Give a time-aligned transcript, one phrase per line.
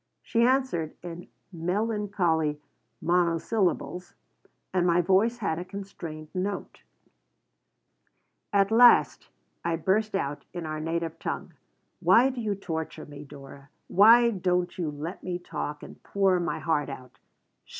[0.23, 2.59] She answered in melancholy
[3.03, 4.15] monosyllables
[4.73, 6.81] and my voice had a constrained note
[8.51, 9.29] At last
[9.63, 11.53] I burst out, in our native tongue:
[11.99, 13.69] "Why do you torture me, Dora?
[13.89, 17.19] Why don't you let me talk and pour my heart out?"